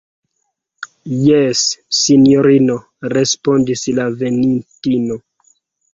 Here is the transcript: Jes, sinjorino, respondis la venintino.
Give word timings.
Jes, 1.25 1.61
sinjorino, 1.99 2.79
respondis 3.15 3.85
la 4.01 4.07
venintino. 4.23 5.21